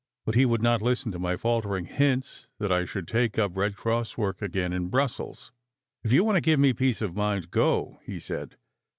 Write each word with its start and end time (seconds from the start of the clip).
But 0.25 0.33
he 0.33 0.47
would 0.47 0.63
not 0.63 0.81
listen 0.81 1.11
to 1.11 1.19
my 1.19 1.37
faltering 1.37 1.85
hints 1.85 2.47
that 2.57 2.71
I 2.71 2.85
should 2.85 3.07
take 3.07 3.37
up 3.37 3.55
Red 3.55 3.75
Cross 3.75 4.17
work 4.17 4.41
again 4.41 4.73
in 4.73 4.87
Brussels. 4.89 5.51
"If 6.03 6.11
you 6.11 6.23
want 6.23 6.37
to 6.37 6.41
give 6.41 6.59
me 6.59 6.73
peace 6.73 7.03
of 7.03 7.15
mind, 7.15 7.51
go," 7.51 7.99
he 8.03 8.19
said. 8.19 8.57